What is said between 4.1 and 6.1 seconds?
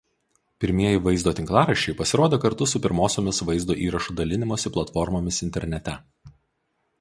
dalinimosi platformomis internete.